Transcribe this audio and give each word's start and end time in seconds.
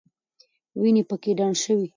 وینې 0.79 1.03
پکې 1.09 1.31
ډنډ 1.37 1.55
شوې. 1.63 1.87